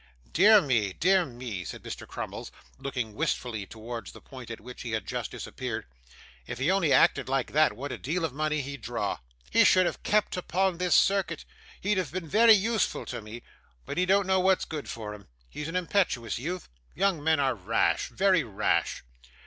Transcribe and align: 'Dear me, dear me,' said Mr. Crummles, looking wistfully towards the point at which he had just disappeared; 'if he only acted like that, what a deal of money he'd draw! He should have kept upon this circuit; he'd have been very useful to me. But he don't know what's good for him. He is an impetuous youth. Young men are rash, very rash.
'Dear 0.33 0.61
me, 0.61 0.93
dear 0.93 1.25
me,' 1.27 1.63
said 1.63 1.83
Mr. 1.83 2.07
Crummles, 2.07 2.51
looking 2.79 3.13
wistfully 3.13 3.67
towards 3.67 4.11
the 4.13 4.19
point 4.19 4.49
at 4.49 4.59
which 4.59 4.81
he 4.81 4.93
had 4.93 5.05
just 5.05 5.29
disappeared; 5.29 5.85
'if 6.47 6.57
he 6.57 6.71
only 6.71 6.91
acted 6.91 7.29
like 7.29 7.51
that, 7.51 7.73
what 7.73 7.91
a 7.91 7.99
deal 7.99 8.25
of 8.25 8.33
money 8.33 8.61
he'd 8.61 8.81
draw! 8.81 9.19
He 9.51 9.63
should 9.63 9.85
have 9.85 10.01
kept 10.01 10.35
upon 10.35 10.79
this 10.79 10.95
circuit; 10.95 11.45
he'd 11.81 11.99
have 11.99 12.11
been 12.11 12.27
very 12.27 12.53
useful 12.53 13.05
to 13.05 13.21
me. 13.21 13.43
But 13.85 13.99
he 13.99 14.07
don't 14.07 14.25
know 14.25 14.39
what's 14.39 14.65
good 14.65 14.89
for 14.89 15.13
him. 15.13 15.27
He 15.51 15.61
is 15.61 15.67
an 15.67 15.75
impetuous 15.75 16.39
youth. 16.39 16.67
Young 16.95 17.23
men 17.23 17.39
are 17.39 17.53
rash, 17.53 18.07
very 18.07 18.43
rash. 18.43 19.03